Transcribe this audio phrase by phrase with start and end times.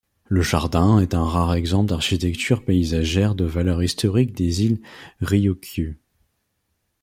[0.25, 4.81] Le jardin est un rare exemple d'architecture paysagère de valeur historique des îles
[5.21, 5.93] Ryūkyū.